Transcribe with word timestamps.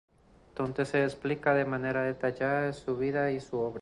Donde 0.55 0.83
se 0.87 1.03
explica 1.03 1.53
de 1.53 1.63
manera 1.63 2.01
detallada 2.01 2.73
su 2.73 2.97
vida 2.97 3.31
y 3.31 3.39
su 3.39 3.59
obra. 3.59 3.69